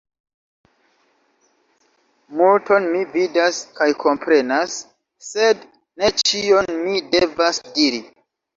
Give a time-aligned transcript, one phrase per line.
[2.39, 4.79] Multon mi vidas kaj komprenas,
[5.29, 5.63] sed
[6.01, 8.05] ne ĉion mi devas diri.